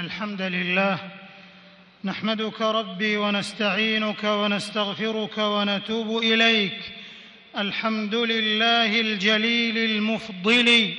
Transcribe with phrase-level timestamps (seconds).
[0.00, 0.98] الحمد لله.
[2.04, 6.80] نحمدك ربي ونستعينك ونستغفرك ونتوب إليك.
[7.58, 10.94] الحمد لله الجليل المفضل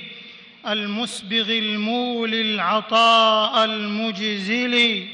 [0.68, 5.06] المسبغ المولي العطاء المجزل.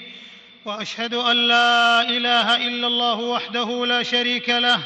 [0.66, 4.80] وأشهد أن لا إله إلا الله وحده لا شريك له.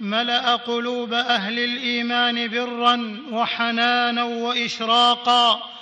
[0.00, 5.77] ملأ قلوب أهل الإيمان برا وحنانا وإشراقا.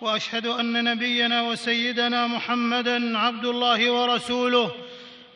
[0.00, 4.74] وأشهد أن نبينا وسيدنا محمدا عبد الله ورسوله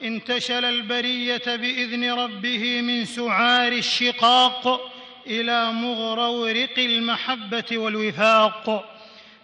[0.03, 4.93] انتشل البرية بإذن ربه من سعار الشقاق
[5.27, 8.97] إلى مغرورق المحبة والوفاق.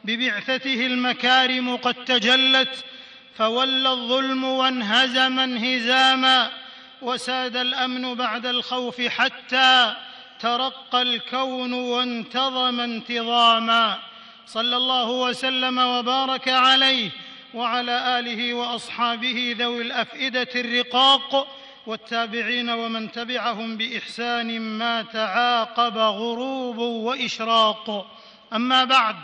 [0.04, 2.84] ببعثته المكارم قد تجلت
[3.34, 6.50] فولى الظلم وانهزم انهزاما
[7.02, 9.94] وساد الأمن بعد الخوف حتى
[10.40, 13.98] ترقى الكون وانتظم انتظاما.
[14.46, 17.10] صلى الله وسلم وبارك عليه
[17.54, 28.06] وعلى آله وأصحابه ذوي الأفئدة الرقاق والتابعين ومن تبعهم بإحسان ما تعاقب غروب وإشراق.
[28.52, 29.16] أما بعد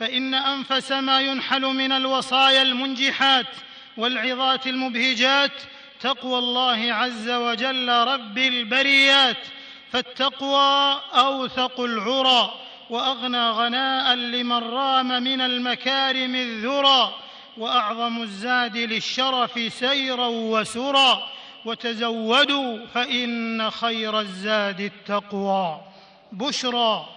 [0.00, 3.46] فإن أنفس ما ينحل من الوصايا المنجحات
[3.96, 5.52] والعظات المبهجات
[6.00, 9.46] تقوى الله عز وجل رب البريات
[9.92, 12.67] فالتقوى أوثق العرى.
[12.90, 17.14] وأغنى غناء لمن رام من المكارم الذرى
[17.56, 21.28] وأعظم الزاد للشرف سيرا وسرا
[21.64, 25.80] وتزودوا فإن خير الزاد التقوى.
[26.32, 27.08] بشرى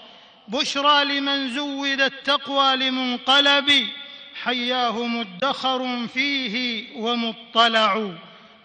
[0.48, 3.88] بشرى لمن زود التقوى لمنقلب
[4.44, 8.12] حياه مدخر فيه ومطلع.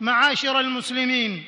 [0.00, 1.44] معاشر المسلمين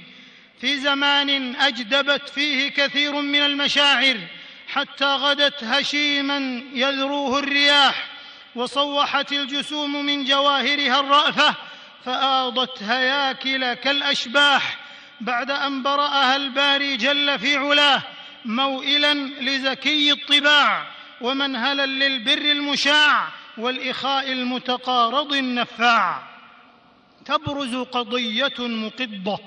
[0.60, 4.18] في زمان أجدبت فيه كثير من المشاعر
[4.68, 8.06] حتى غدت هشيما يذروه الرياح
[8.54, 11.54] وصوحت الجسوم من جواهرها الرأفة
[12.04, 14.78] فآضت هياكل كالأشباح
[15.20, 18.02] بعد أن برأها الباري جل في علاه
[18.44, 20.86] موئلا لزكي الطباع
[21.20, 26.22] ومنهلا للبر المشاع والإخاء المتقارض النفاع.
[27.24, 29.38] تبرز قضية مقضة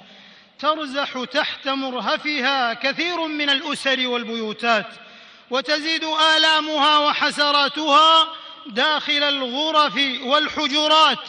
[0.60, 4.88] ترزح تحت مرهفها كثير من الأسر والبيوتات
[5.52, 6.04] وتزيد
[6.38, 8.28] آلامها وحسراتها
[8.68, 11.20] داخل الغرف والحجرات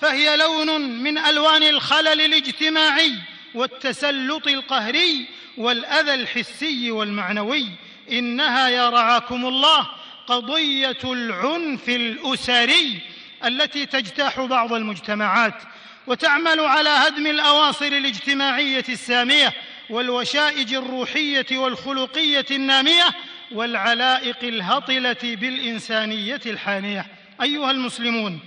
[0.00, 3.12] فهي لون من ألوان الخلل الاجتماعي
[3.54, 5.26] والتسلط القهري
[5.56, 7.66] والأذى الحسي والمعنوي.
[8.12, 9.88] إنها يا رعاكم الله
[10.26, 13.00] قضية العنف الأسري
[13.44, 15.54] التي تجتاح بعض المجتمعات
[16.06, 19.52] وتعمل على هدم الأواصر الاجتماعية السامية
[19.90, 23.04] والوشائج الروحية والخلقية النامية
[23.52, 27.06] والعلائق الهطلة بالإنسانية الحانية.
[27.42, 28.40] أيها المسلمون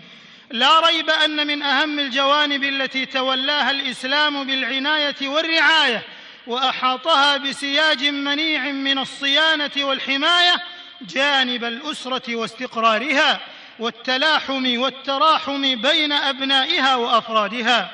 [0.52, 6.04] لا ريب أن من أهم الجوانب التي تولاها الإسلام بالعناية والرعاية
[6.48, 10.56] وأحاطها بسياج منيع من الصيانة والحماية
[11.02, 13.40] جانب الأسرة واستقرارها
[13.80, 17.92] والتلاحم والتراحم بين أبنائها وأفرادها.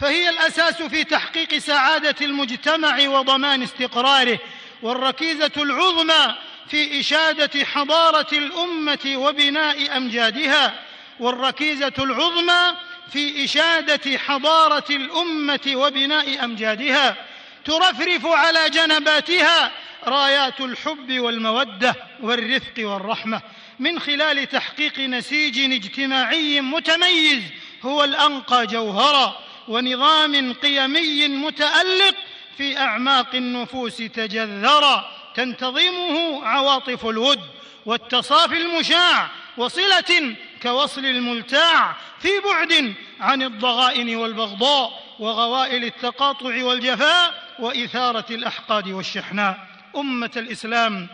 [0.00, 4.38] فهي الأساس في تحقيق سعادة المجتمع وضمان استقراره.
[4.82, 6.34] والركيزة العظمى
[6.68, 10.74] في إشادة حضارة الأمة وبناء أمجادها
[11.20, 12.74] والركيزة العظمى
[13.12, 17.16] في إشادة حضارة الأمة وبناء أمجادها.
[17.64, 19.72] ترفرف على جنباتها
[20.06, 23.40] رايات الحب والمودة والرفق والرحمة.
[23.78, 27.42] من خلال تحقيق نسيج اجتماعي متميز
[27.82, 32.14] هو الأنقى جوهرا ونظام قيمي متألق
[32.58, 37.40] في أعماق النفوس تجذرا تنتظمه عواطف الود
[37.86, 48.88] والتصافي المشاع وصلة كوصل الملتاع في بعد عن الضغائن والبغضاء وغوائل التقاطع والجفاء وإثارة الأحقاد
[48.88, 49.68] والشحناء.
[49.96, 51.08] أمة الإسلام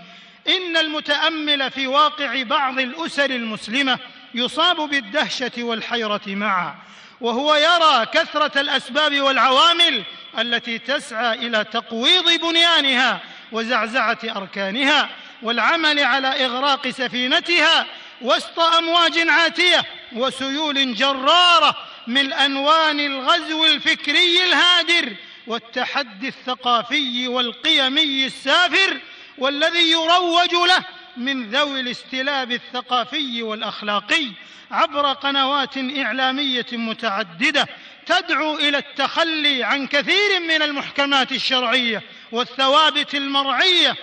[0.48, 3.98] إن المتأمل في واقع بعض الأسر المسلمة
[4.34, 6.74] يصاب بالدهشة والحيرة معا.
[7.20, 10.02] وهو يرى كثرة الأسباب والعوامل
[10.38, 13.20] التي تسعى إلى تقويض بنيانها
[13.52, 15.08] وزعزعة أركانها
[15.42, 17.86] والعمل على إغراق سفينتها
[18.22, 21.76] وسط أمواج عاتية وسيول جرارة
[22.06, 25.12] من انوان الغزو الفكري الهادر
[25.46, 29.00] والتحدي الثقافي والقيمي السافر
[29.38, 30.84] والذي يروج له
[31.16, 34.26] من ذوي الاستلاب الثقافي والأخلاقي
[34.70, 37.68] عبر قنوات إعلامية متعددة
[38.06, 42.02] تدعو إلى التخلي عن كثير من المحكمات الشرعية
[42.32, 43.96] والثوابت المرعية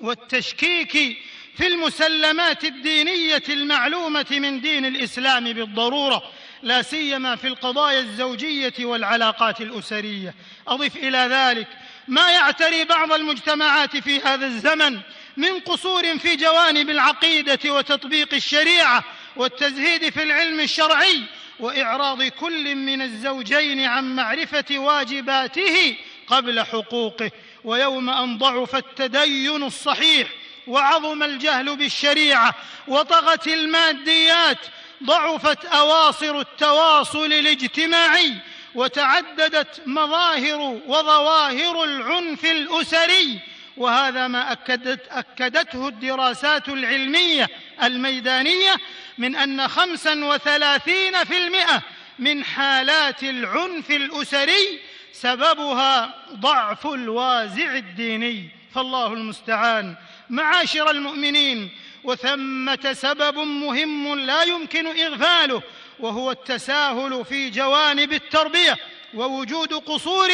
[0.00, 1.18] والتشكيك
[1.56, 6.22] في المسلمات الدينية المعلومة من دين الإسلام بالضرورة
[6.62, 10.34] لا سيما في القضايا الزوجية والعلاقات الأسرية.
[10.68, 11.68] أضف إلى ذلك
[12.08, 15.00] ما يعتري بعض المجتمعات في هذا الزمن
[15.36, 19.04] من قصور في جوانب العقيدة وتطبيق الشريعة
[19.36, 21.22] والتزهيد في العلم الشرعي
[21.60, 25.96] وإعراض كل من الزوجين عن معرفة واجباته
[26.26, 27.30] قبل حقوقه
[27.64, 30.28] ويوم أن ضعف التدين الصحيح
[30.66, 32.54] وعظم الجهل بالشريعة
[32.88, 34.58] وطغت الماديات
[35.04, 38.34] ضعفت أواصر التواصل الاجتماعي
[38.74, 43.40] وتعددت مظاهر وظواهر العنف الأسري
[43.76, 47.48] وهذا ما أكدت أكدته الدراسات العلمية
[47.82, 48.76] الميدانية
[49.18, 51.82] من أن خمسا وثلاثين في المئة
[52.18, 54.80] من حالات العنف الأسري
[55.12, 58.48] سببها ضعف الوازع الديني.
[58.74, 59.96] فالله المستعان.
[60.30, 61.70] معاشر المؤمنين
[62.04, 65.62] وثمة سبب مهم لا يمكن إغفاله
[66.00, 68.76] وهو التساهل في جوانب التربية.
[69.14, 70.30] ووجود قصور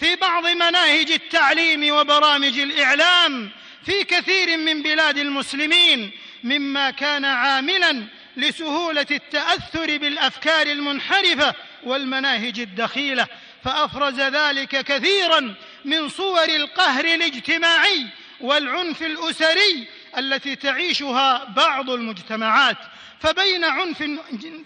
[0.00, 3.50] في بعض مناهج التعليم وبرامج الإعلام
[3.86, 6.10] في كثير من بلاد المسلمين
[6.44, 8.04] مما كان عاملا
[8.36, 11.54] لسهولة التأثر بالأفكار المنحرفة
[11.84, 13.26] والمناهج الدخيلة.
[13.64, 15.54] فأفرز ذلك كثيرا
[15.84, 18.06] من صور القهر الاجتماعي
[18.40, 19.86] والعنف الأسري
[20.18, 22.76] التي تعيشها بعض المجتمعات.
[23.20, 24.04] فبين عنف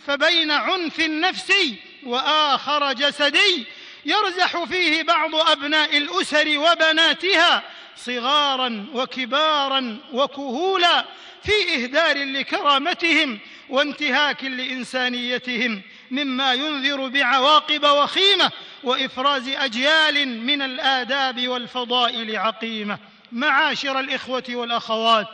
[0.07, 1.77] فبين عنف نفسي
[2.07, 3.67] وآخر جسدي
[4.05, 7.63] يرزح فيه بعض أبناء الأسر وبناتها
[7.97, 11.05] صغارا وكبارا وكهولا
[11.43, 18.51] في إهدار لكرامتهم وانتهاك لإنسانيتهم مما ينذر بعواقب وخيمة
[18.83, 22.99] وإفراز أجيال من الآداب والفضائل عقيمة.
[23.33, 25.29] معاشر الإخوة والأخوات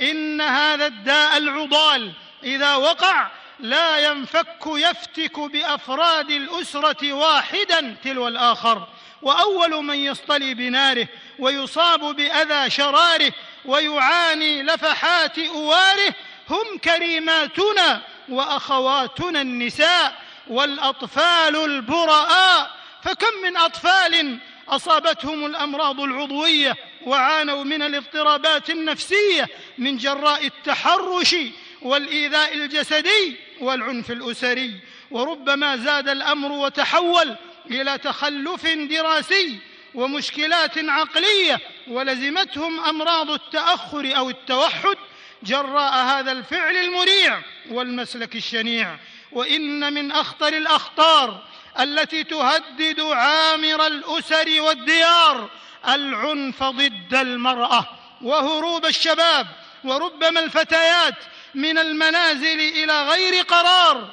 [0.00, 2.12] إن هذا الداء العضال
[2.42, 8.88] إذا وقع لا ينفك يفتك بأفراد الأسرة واحدا تلو الآخر
[9.22, 11.08] وأول من يصطلي بناره
[11.38, 13.32] ويصاب بأذى شراره
[13.64, 16.14] ويعاني لفحات أواره
[16.50, 22.70] هم كريماتنا وأخواتنا النساء والأطفال البراء
[23.02, 24.38] فكم من أطفال
[24.68, 26.76] أصابتهم الأمراض العضوية
[27.06, 29.46] وعانوا من الاضطرابات النفسية
[29.78, 31.36] من جراء التحرش
[31.82, 37.36] والإيذاء الجسدي والعنف الأسري وربما زاد الأمر وتحول
[37.70, 39.58] إلى تخلف دراسي
[39.94, 41.58] ومشكلات عقلية
[41.88, 44.96] ولزمتهم أمراض التأخر أو التوحد
[45.42, 48.96] جراء هذا الفعل المريع والمسلك الشنيع.
[49.32, 51.42] وإن من أخطر الأخطار
[51.80, 55.50] التي تهدد عامر الأسر والديار
[55.88, 57.86] العنف ضد المرأة
[58.22, 59.46] وهروب الشباب
[59.84, 61.14] وربما الفتيات
[61.54, 64.10] من المنازل إلى غير قرار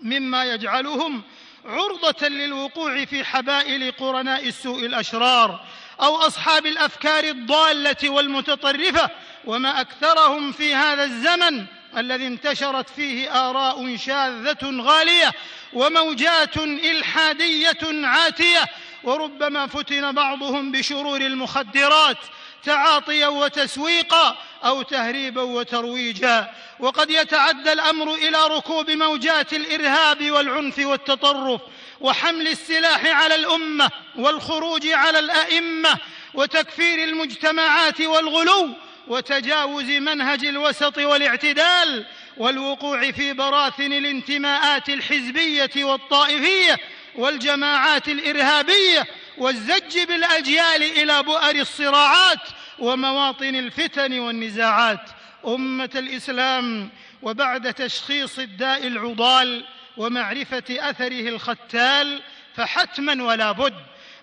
[0.00, 1.22] مما يجعلهم
[1.64, 5.60] عرضة للوقوع في حبائل قرناء السوء الأشرار
[6.02, 9.10] أو أصحاب الأفكار الضالة والمتطرفة
[9.44, 11.66] وما أكثرهم في هذا الزمن
[11.96, 15.32] الذي انتشرت فيه آراء شاذة غالية
[15.72, 18.64] وموجات إلحادية عاتية
[19.04, 22.18] وربما فتن بعضهم بشرور المخدرات
[22.64, 26.50] تعاطيا وتسويقا أو تهريبا وترويجا.
[26.80, 31.60] وقد يتعدى الأمر إلى ركوب موجات الإرهاب والعنف والتطرف
[32.00, 35.98] وحمل السلاح على الأمة والخروج على الأئمة
[36.34, 38.68] وتكفير المجتمعات والغلو
[39.08, 42.06] وتجاوز منهج الوسط والاعتدال
[42.36, 46.78] والوقوع في براثن الانتماءات الحزبية والطائفية
[47.14, 49.06] والجماعات الإرهابية
[49.38, 52.40] والزج بالأجيال إلى بؤر الصراعات
[52.80, 55.10] ومواطن الفتن والنزاعات.
[55.46, 56.90] أمة الإسلام
[57.22, 59.64] وبعد تشخيص الداء العضال
[59.96, 62.22] ومعرفة أثره الختال
[62.56, 63.74] فحتما ولا بد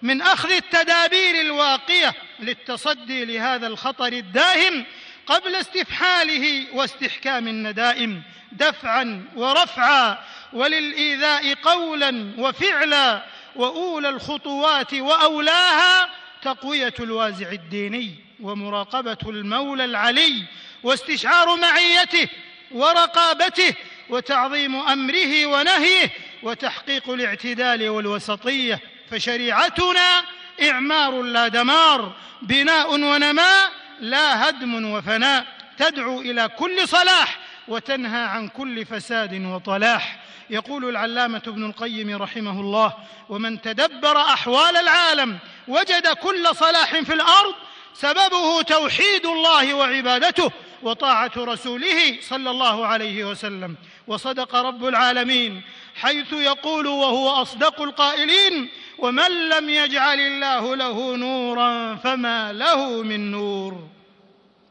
[0.02, 4.86] من أخذ التدابير الواقية للتصدي لهذا الخطر الداهم
[5.28, 8.22] قبل استفحاله واستحكام الندائم
[8.52, 10.18] دفعا ورفعا
[10.54, 13.24] وللإيذاء قولا وفعلا
[13.56, 16.10] وأولى الخطوات وأولاها
[16.42, 18.27] تقوية الوازع الديني.
[18.40, 20.44] ومراقبة المولى العلي
[20.84, 22.30] واستشعار معيته
[22.72, 23.74] ورقابته
[24.10, 26.12] وتعظيم أمره ونهيه
[26.44, 28.80] وتحقيق الاعتدال والوسطية
[29.12, 30.24] فشريعتنا
[30.70, 35.46] إعمار لا دمار بناء ونماء لا هدم وفناء
[35.78, 40.20] تدعو إلى كل صلاح وتنهى عن كل فساد وطلاح.
[40.50, 42.94] يقول العلامة ابن القيم رحمه الله
[43.30, 47.54] ومن تدبر أحوال العالم وجد كل صلاح في الأرض
[48.00, 50.52] سببه توحيد الله وعبادته
[50.84, 53.76] وطاعة رسوله صلى الله عليه وسلم.
[54.08, 55.62] وصدق رب العالمين
[55.96, 63.88] حيث يقول وهو أصدق القائلين ومن لم يجعل الله له نورا فما له من نور.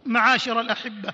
[0.07, 1.13] معاشر الأحبة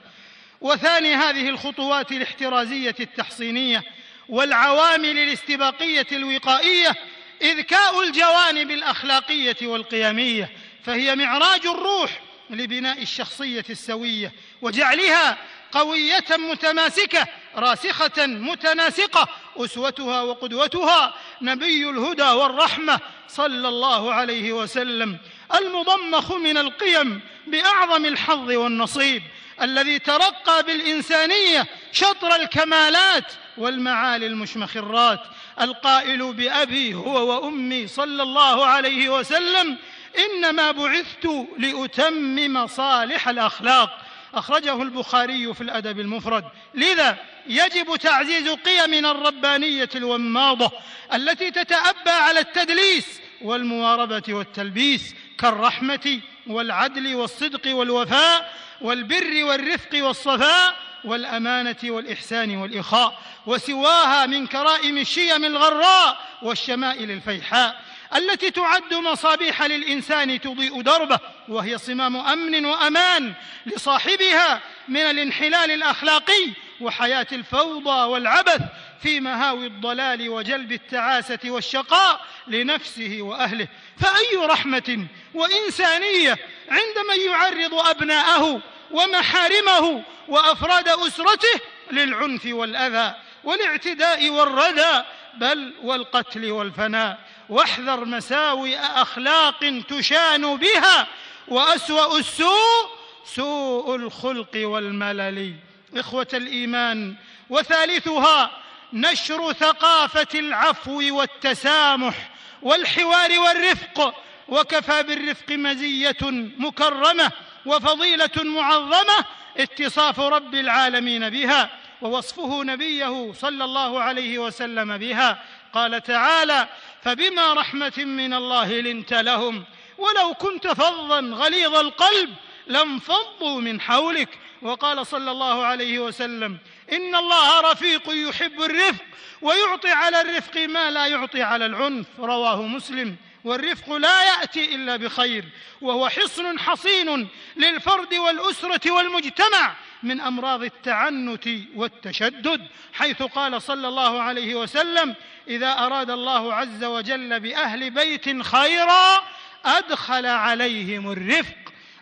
[0.61, 3.83] وثاني هذه الخطوات الاحترازية التحصينية
[4.29, 6.95] والعوامل الاستباقية الوقائية
[7.43, 10.51] إذكاء الجوانب الأخلاقية والقيمية.
[10.85, 12.21] فهي معراج الروح
[12.51, 15.39] لبناء الشخصية السوية وجعلها
[15.73, 25.19] قوية متماسكة راسخة متناسقة أسوتها وقدوتها نبي الهدى والرحمة صلى الله عليه وسلم
[25.55, 29.23] المضمخ من القيم بأعظم الحظ والنصيب
[29.63, 35.21] الذي ترقى بالإنسانية شطر الكمالات والمعالي المشمخرات
[35.61, 39.79] القائل بأبي هو وأمي صلى الله عليه وسلم
[40.19, 41.29] إنما بعثت
[41.59, 43.99] لأتمم صالح الأخلاق.
[44.35, 46.45] أخرجه البخاري في الأدب المفرد.
[46.75, 47.17] لذا
[47.47, 50.71] يجب تعزيز قيمنا الربانية الوماضة
[51.15, 62.57] التي تتأبى على التدليس والمواربة والتلبيس كالرحمة والعدل والصدق والوفاء والبر والرفق والصفاء والأمانة والإحسان
[62.57, 67.92] والإخاء وسواها من كرائم الشيم الغراء والشمائل الفيحاء.
[68.17, 73.33] التي تعد مصابيح للإنسان تضيء دربه وهي صمام أمن وأمان
[73.67, 78.61] لصاحبها من الانحلال الأخلاقي وحياة الفوضى والعبث
[79.03, 83.69] في مهاوي الضلال وجلب التعاسة والشقاء لنفسه وأهله.
[84.01, 86.39] فأي رحمة وإنسانية
[86.71, 93.15] عند من يعرض أبناءه ومحارمه وأفراد أسرته للعنف والأذى
[93.45, 95.03] والاعتداء والردى
[95.35, 97.19] بل والقتل والفناء.
[97.49, 101.07] واحذر مساوئ أخلاق تشان بها
[101.49, 102.91] وأسوأ السوء
[103.25, 105.55] سوء الخلق والملل.
[105.97, 107.15] إخوة الإيمان
[107.51, 108.51] وثالثها
[108.93, 112.31] نشر ثقافة العفو والتسامح
[112.63, 114.15] والحوار والرفق.
[114.49, 116.17] وكفى بالرفق مزية
[116.59, 117.31] مكرمة
[117.67, 119.25] وفضيلة معظمة
[119.57, 121.71] اتصاف رب العالمين بها
[122.03, 125.43] ووصفه نبيه صلى الله عليه وسلم بها.
[125.73, 126.69] قال تعالى
[127.03, 129.65] فبما رحمة من الله لنت لهم
[129.99, 132.35] ولو كنت فظا غليظ القلب
[132.67, 134.29] لانفضوا من حولك.
[134.63, 136.59] وقال صلى الله عليه وسلم
[136.93, 139.05] إن الله رفيق يحب الرفق
[139.43, 142.07] ويعطي على الرفق ما لا يعطي على العنف.
[142.19, 143.17] رواه مسلم.
[143.45, 145.45] والرفق لا يأتي إلا بخير
[145.81, 154.55] وهو حصن حصين للفرد والأسرة والمجتمع من أمراض التعنت والتشدد حيث قال صلى الله عليه
[154.55, 155.15] وسلم
[155.49, 159.23] إذا أراد الله عز وجل بأهل بيت خيرا
[159.65, 161.57] أدخل عليهم الرفق.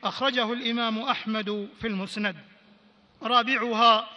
[0.05, 2.37] أخرجه الإمام أحمد في المسند.
[3.23, 4.09] رابعها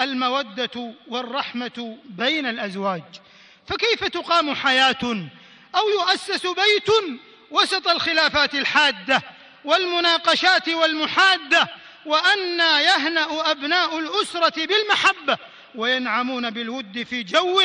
[0.00, 3.02] المودة والرحمة بين الأزواج.
[3.66, 5.28] فكيف تقام حياة
[5.74, 7.20] أو يؤسس بيت
[7.50, 9.22] وسط الخلافات الحادة
[9.64, 11.68] والمناقشات والمحادة
[12.06, 15.38] وأنى يهنأ أبناء الأسرة بالمحبة
[15.74, 17.60] وينعمون بالود في جو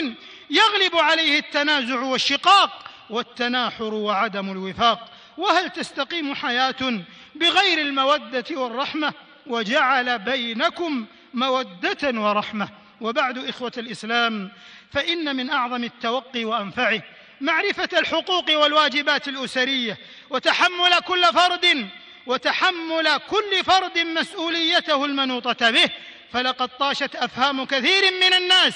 [0.49, 5.09] يغلب عليه التنازع والشقاق والتناحر وعدم الوفاق.
[5.37, 7.01] وهل تستقيم حياة
[7.35, 9.13] بغير المودة والرحمة؟
[9.47, 12.69] وجعل بينكم مودة ورحمة.
[13.01, 14.51] وبعد إخوة الإسلام
[14.91, 17.01] فإن من أعظم التوقي وأنفعه
[17.41, 19.97] معرفة الحقوق والواجبات الأسرية
[20.29, 21.89] وتحمل كل فرد
[22.25, 25.89] وتحمل كل فرد مسؤوليته المنوطة به.
[26.33, 28.73] فلقد طاشت أفهام كثير من الناس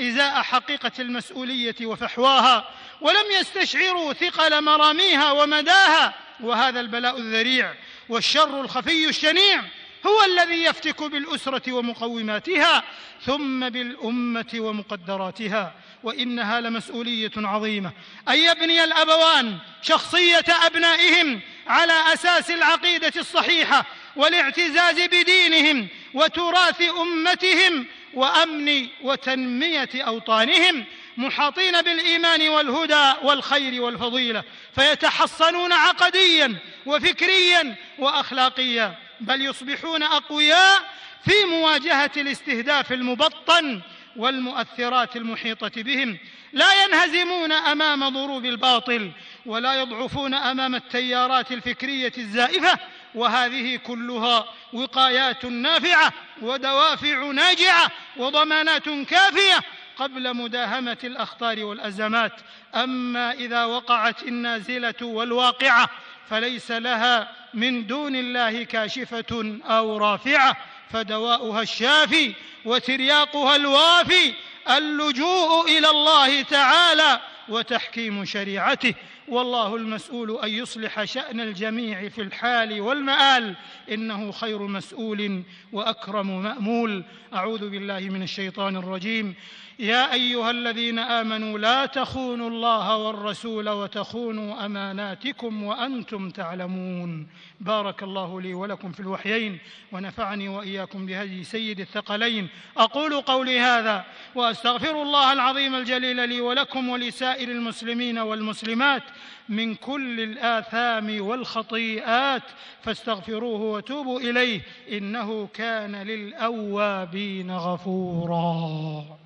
[0.00, 7.74] إزاء حقيقة المسؤولية وفحواها ولم يستشعروا ثقل مراميها ومداها وهذا البلاء الذريع
[8.08, 9.62] والشر الخفي الشنيع
[10.06, 12.82] هو الذي يفتك بالأسرة ومقوماتها
[13.26, 17.92] ثم بالأمة ومقدراتها وإنها لمسؤولية عظيمة.
[18.28, 29.88] ان يبني الأبوان شخصية أبنائهم على أساس العقيدة الصحيحة والاعتزاز بدينهم وتراث أمتهم وأمن وتنمية
[29.94, 30.84] أوطانهم
[31.16, 40.82] محاطين بالإيمان والهدى والخير والفضيلة فيتحصنون عقديا وفكريا واخلاقيا بل يصبحون أقوياء
[41.24, 43.80] في مواجهة الاستهداف المبطن
[44.16, 46.18] والمؤثرات المحيطة بهم.
[46.52, 49.10] لا ينهزمون أمام ضروب الباطل
[49.46, 52.78] ولا يضعفون أمام التيارات الفكرية الزائفة
[53.14, 56.12] وهذه كلها وقايات نافعة
[56.42, 59.60] ودوافع ناجعة وضمانات كافية
[59.96, 62.32] قبل مداهمة الأخطار والأزمات.
[62.74, 65.88] أما إذا وقعت النازلة والواقعة
[66.30, 70.56] فليس لها من دون الله كاشفة أو رافعة
[70.90, 74.34] فدواؤها الشافي وترياقها الوافي
[74.70, 78.94] اللجوء إلى الله تعالى وتحكيم شريعته.
[79.30, 83.56] والله المسؤول أن يصلح شأن الجميع في الحال والمآل.
[83.90, 87.04] إنه خير مسؤول وأكرم مأمول.
[87.34, 89.34] أعوذ بالله من الشيطان الرجيم.
[89.80, 97.26] يا أيها الذين آمنوا لا تخونوا الله والرسول وتخونوا أماناتكم وأنتم تعلمون.
[97.60, 99.58] بارك الله لي ولكم في الوحيين
[99.92, 102.48] ونفعني وإياكم بهدي سيد الثقلين.
[102.76, 109.02] أقول قولي هذا وأستغفر الله العظيم الجليل لي ولكم ولسائر المسلمين والمسلمات
[109.48, 112.42] من كل الآثام والخطيئات
[112.82, 114.60] فاستغفروه وتوبوا إليه
[114.92, 119.19] إنه كان للأوابين غفورا.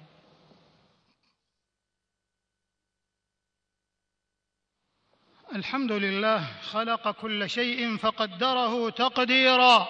[5.55, 9.89] الحمد لله خلق كل شيء فقدره تقديرا.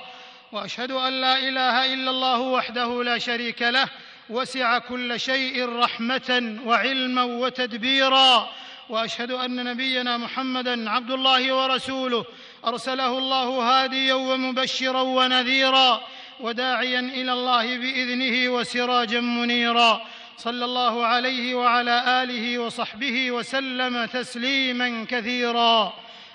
[0.52, 3.88] وأشهد أن لا إله إلا الله وحده لا شريك له
[4.30, 8.48] وسع كل شيء رحمة وعلما وتدبيرا.
[8.88, 12.24] وأشهد أن نبينا محمدا عبد الله ورسوله
[12.66, 16.00] أرسله الله هاديا ومبشرا ونذيرا
[16.40, 20.00] وداعيا إلى الله بإذنه وسراجا منيرا.
[20.38, 25.94] صلى الله عليه وعلى آله وصحبه وسلم تسليما كثيرا.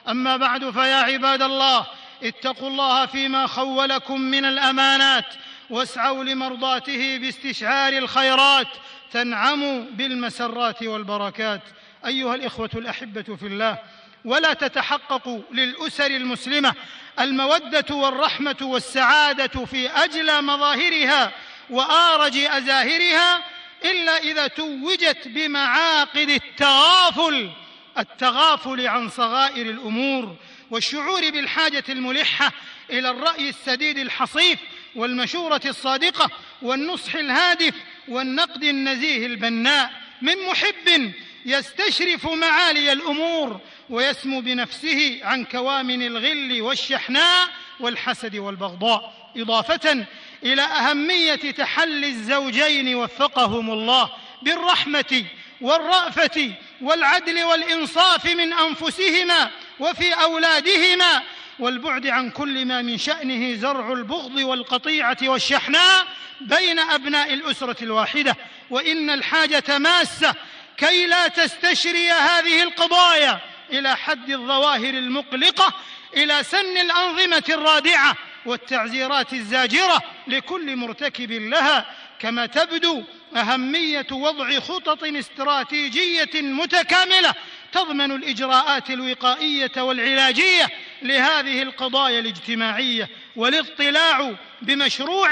[0.09, 1.85] أما بعد فيا عباد الله
[2.23, 5.25] اتقوا الله فيما خولكم من الأمانات
[5.69, 8.67] واسعوا لمرضاته باستشعار الخيرات
[9.11, 11.61] تنعموا بالمسرات والبركات.
[12.05, 13.77] أيها الإخوة الأحبة في الله
[14.25, 16.73] ولا تتحقق للأسر المسلمة
[17.19, 21.31] المودة والرحمة والسعادة في اجلى مظاهرها
[21.69, 23.43] وارج أزاهرها
[23.86, 27.51] إلا إذا توجت بمعاقد التغافل
[27.98, 30.36] التغافل عن صغائر الأمور
[30.71, 32.51] والشعور بالحاجة الملحة
[32.89, 34.59] إلى الرأي السديد الحصيف
[34.95, 36.29] والمشورة الصادقة
[36.62, 37.74] والنصح الهادف
[38.07, 39.91] والنقد النزيه البناء.
[40.21, 41.13] من محب
[41.45, 43.59] يستشرف معالي الأمور
[43.89, 47.49] ويسمو بنفسه عن كوامن الغل والشحناء
[47.80, 49.32] والحسد والبغضاء.
[49.38, 50.06] إضافة
[50.43, 54.10] إلى أهمية تحلي الزوجين وفقهم الله
[54.41, 55.23] بالرحمة
[55.62, 59.49] والرأفة والعدل والإنصاف من أنفسهما
[59.80, 61.21] وفي أولادهما
[61.60, 66.08] والبعد عن كل ما من شأنه زرع البغض والقطيعة والشحناء
[66.41, 68.36] بين أبناء الأسرة الواحدة
[68.69, 70.36] وإن الحاجة ماسة
[70.78, 73.39] كي لا تستشري هذه القضايا
[73.71, 75.73] إلى حد الظواهر المقلقة
[76.17, 78.15] إلى سن الأنظمة الرادعة
[78.49, 81.85] والتعزيرات الزاجرة لكل مرتكب لها
[82.19, 83.03] كما تبدو
[83.35, 87.33] أهمية وضع خطط استراتيجية متكاملة
[87.71, 90.69] تضمن الإجراءات الوقائية والعلاجية
[91.01, 95.29] لهذه القضايا الاجتماعية والاطلاع بمشروع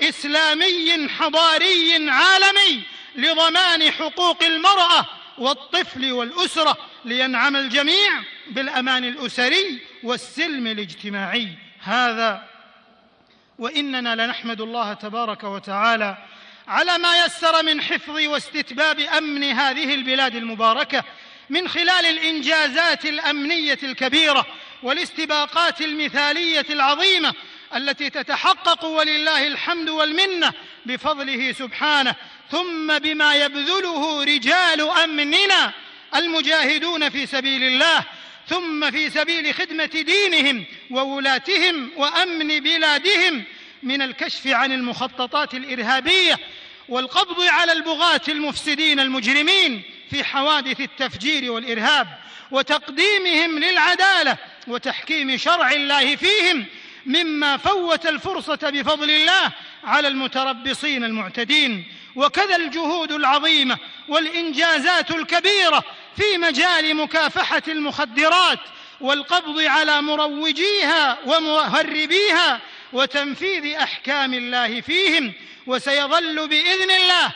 [0.00, 2.82] إسلامي حضاري عالمي
[3.16, 5.06] لضمان حقوق المرأة
[5.38, 11.48] والطفل والأسرة لينعم الجميع بالأمان الأسري والسلم الاجتماعي.
[11.80, 12.53] هذا
[13.58, 16.16] وإننا لنحمد الله تبارك وتعالى
[16.68, 21.04] على ما يسر من حفظ واستتباب أمن هذه البلاد المباركة
[21.50, 24.46] من خلال الإنجازات الأمنية الكبيرة
[24.82, 27.34] والاستباقات المثالية العظيمة
[27.76, 30.52] التي تتحقق ولله الحمد والمنة
[30.86, 32.14] بفضله سبحانه
[32.50, 35.72] ثم بما يبذله رجال أمننا
[36.16, 38.04] المجاهدون في سبيل الله
[38.48, 43.44] ثم في سبيل خدمة دينهم وولاتهم وأمن بلادهم
[43.82, 46.38] من الكشف عن المخططات الإرهابية
[46.88, 52.08] والقبض على البغاة المفسدين المجرمين في حوادث التفجير والإرهاب
[52.50, 56.66] وتقديمهم للعدالة وتحكيم شرع الله فيهم
[57.06, 59.52] مما فوت الفرصة بفضل الله
[59.84, 61.84] على المتربصين المعتدين.
[62.16, 63.78] وكذا الجهود العظيمة
[64.08, 65.84] والإنجازات الكبيرة
[66.16, 68.58] في مجال مكافحة المخدرات
[69.00, 72.60] والقبض على مروجيها ومهربيها
[72.92, 75.32] وتنفيذ أحكام الله فيهم
[75.66, 77.32] وسيظل بإذن الله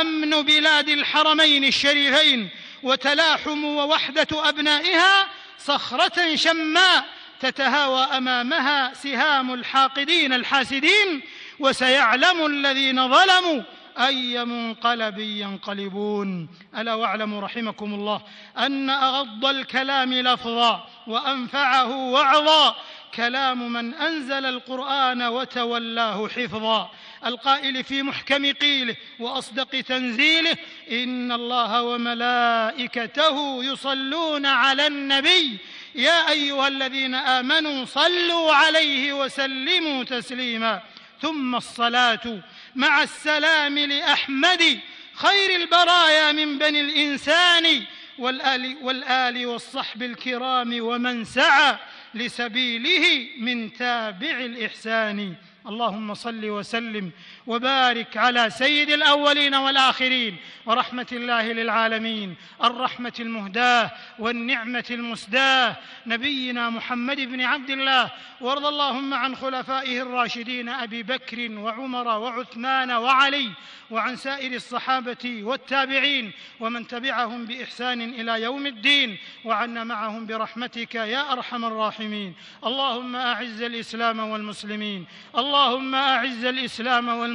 [0.00, 2.48] أمن بلاد الحرمين الشريفين
[2.82, 7.04] وتلاحم ووحدة أبنائها صخرة شماء
[7.40, 11.22] تتهاوى أمامها سهام الحاقدين الحاسدين
[11.58, 13.62] وسيعلم الذين ظلموا
[13.98, 16.48] أي منقلب ينقلبون.
[16.78, 18.22] ألا واعلموا رحمكم الله
[18.58, 22.76] أن أغض الكلام لفظا وأنفعه وعظا.
[23.14, 26.90] كلام من أنزل القرآن وتولاه حفظا.
[27.26, 30.56] القائل في محكم قيله وأصدق تنزيله
[30.90, 35.58] إن الله وملائكته يصلون على النبي.
[35.94, 40.82] يا أيها الذين آمنوا صلوا عليه وسلموا تسليما.
[41.22, 42.42] ثم الصلاة
[42.74, 44.78] مع السلام لأحمد
[45.14, 47.84] خير البرايا من بني الإنسان
[48.18, 51.76] والآل, والآل والصحب الكرام ومن سعى
[52.14, 55.34] لسبيله من تابع الإحسان.
[55.66, 57.10] اللهم صل وسلم
[57.46, 65.76] وبارك على سيد الأولين والآخرين ورحمة الله للعالمين الرحمة المهداة والنعمة المسداة
[66.06, 73.50] نبينا محمد بن عبد الله وارض اللهم عن خلفائه الراشدين أبي بكر وعمر وعثمان وعلي
[73.90, 81.64] وعن سائر الصحابة والتابعين ومن تبعهم بإحسان إلى يوم الدين وعنا معهم برحمتك يا أرحم
[81.64, 82.34] الراحمين.
[82.66, 85.06] اللهم أعز الإسلام والمسلمين.
[85.38, 87.31] اللهم أعز الإسلام والمسلمين.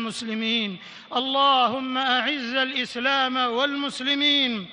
[1.16, 4.68] اللهم أعز الإسلام والمسلمين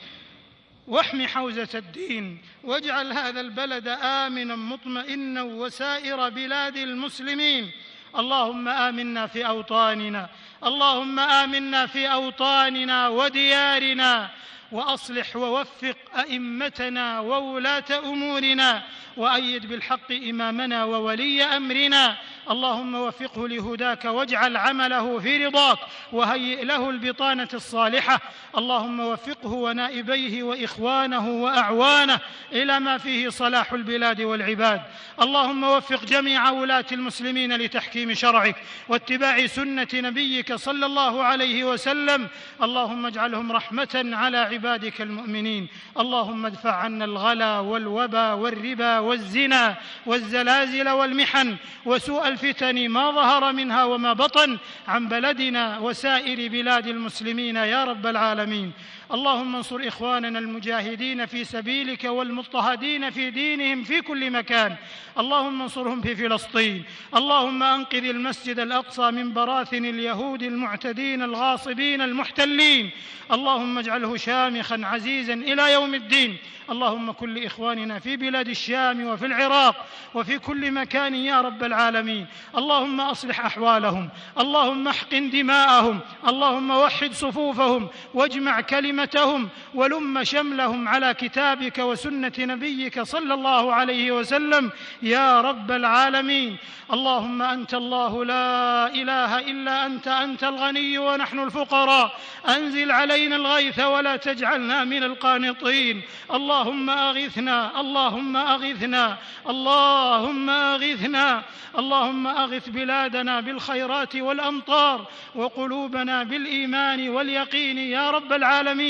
[0.88, 7.70] واحم حوزة الدين واجعل هذا البلد آمنا مطمئنا وسائر بلاد المسلمين.
[8.18, 10.28] اللهم آمنا في أوطاننا.
[10.64, 14.30] اللهم آمنا في أوطاننا وديارنا.
[14.74, 18.82] وأصلح ووفق أئمتنا وولاة أمورنا
[19.16, 22.16] وأيد بالحق إمامنا وولي أمرنا.
[22.50, 25.78] اللهم وفقه لهداك واجعل عمله في رضاك
[26.12, 28.20] وهيئ له البطانة الصالحة.
[28.58, 32.20] اللهم وفقه ونائبيه وإخوانه وأعوانه
[32.52, 34.82] إلى ما فيه صلاح البلاد والعباد.
[35.22, 38.56] اللهم وفق جميع ولاة المسلمين لتحكيم شرعك
[38.88, 42.28] واتباع سنة نبيك صلى الله عليه وسلم.
[42.62, 44.63] اللهم اجعلهم رحمة على عبادك
[45.00, 45.68] المؤمنين.
[45.98, 54.12] اللهم ادفع عنا الغلا والوبا والربا والزنا والزلازل والمحن وسوء الفتن ما ظهر منها وما
[54.12, 58.72] بطن عن بلدنا وسائر بلاد المسلمين يا رب العالمين.
[59.14, 64.76] اللهم انصر إخواننا المجاهدين في سبيلك والمضطهدين في دينهم في كل مكان.
[65.18, 66.84] اللهم انصرهم في فلسطين.
[67.16, 72.90] اللهم أنقذ المسجد الأقصى من براثن اليهود المعتدين الغاصبين المحتلين.
[73.32, 76.36] اللهم اجعله شامخا عزيزا إلى يوم الدين.
[76.70, 82.26] اللهم كن لاخواننا في بلاد الشام وفي العراق وفي كل مكان يا رب العالمين.
[82.56, 84.08] اللهم أصلح أحوالهم.
[84.38, 86.00] اللهم احقن دماءهم.
[86.28, 87.88] اللهم وحد صفوفهم.
[88.14, 88.60] واجمع
[89.06, 94.70] كلمتهم ولم شملهم على كتابك وسنة نبيك صلى الله عليه وسلم.
[95.02, 96.56] يا رب العالمين.
[96.92, 102.06] اللهم أنت الله لا إله إلا أنت أنت الغني ونحن الفقراء.
[102.48, 106.02] أنزل علينا الغيث ولا تجعلنا من القانطين.
[106.34, 109.04] اللهم أغثنا اللهم أغثنا
[109.48, 111.42] اللهم أغثنا
[111.78, 114.98] اللهم أغث بلادنا بالخيرات والأمطار
[115.34, 117.78] وقلوبنا بالإيمان واليقين.
[117.78, 118.83] يا رب العالمين.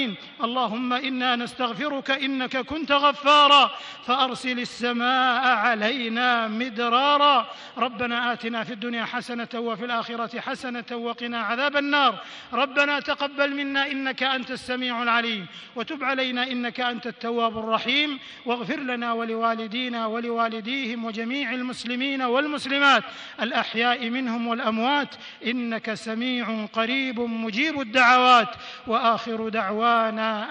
[0.45, 3.71] اللهم إنا نستغفرك إنك كنت غفارا.
[4.07, 7.47] فأرسل السماء علينا مدرارا.
[7.79, 12.15] ربنا آتنا في الدنيا حسنة وفي الآخرة حسنة وقنا عذاب النار.
[12.53, 15.47] ربنا تقبل منا إنك أنت السميع العليم.
[15.77, 18.19] وتب علينا إنك أنت التواب الرحيم.
[18.47, 23.05] واغفر لنا ولوالدينا ولوالديهم وجميع المسلمين والمسلمات
[23.41, 25.15] الأحياء منهم والأموات.
[25.47, 28.49] إنك سميع قريب مجيب الدعوات.
[28.87, 29.84] وآخر دعوانا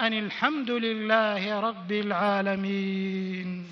[0.07, 3.65] أن الحمد لله رب العالمين.